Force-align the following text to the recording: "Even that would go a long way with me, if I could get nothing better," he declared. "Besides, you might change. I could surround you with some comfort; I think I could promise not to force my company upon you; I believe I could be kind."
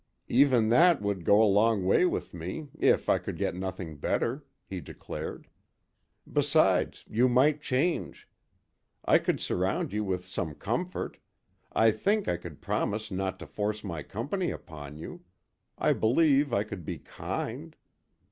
"Even 0.29 0.69
that 0.69 0.99
would 0.99 1.23
go 1.23 1.39
a 1.43 1.45
long 1.45 1.85
way 1.85 2.07
with 2.07 2.33
me, 2.33 2.69
if 2.79 3.07
I 3.07 3.19
could 3.19 3.37
get 3.37 3.53
nothing 3.53 3.97
better," 3.97 4.43
he 4.65 4.81
declared. 4.81 5.47
"Besides, 6.33 7.05
you 7.07 7.29
might 7.29 7.61
change. 7.61 8.27
I 9.05 9.19
could 9.19 9.39
surround 9.39 9.93
you 9.93 10.03
with 10.03 10.25
some 10.25 10.55
comfort; 10.55 11.19
I 11.71 11.91
think 11.91 12.27
I 12.27 12.37
could 12.37 12.61
promise 12.63 13.11
not 13.11 13.37
to 13.37 13.45
force 13.45 13.83
my 13.83 14.01
company 14.01 14.49
upon 14.49 14.97
you; 14.97 15.21
I 15.77 15.93
believe 15.93 16.51
I 16.51 16.63
could 16.63 16.83
be 16.83 16.97
kind." 16.97 17.75